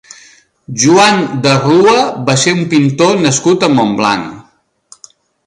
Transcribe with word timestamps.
Joan 0.83 1.19
de 1.43 1.51
Rua 1.65 1.93
va 2.31 2.35
ser 2.45 2.55
un 2.61 2.65
pintor 2.73 3.23
nascut 3.27 3.67
a 3.69 3.71
Montblanc. 3.77 5.07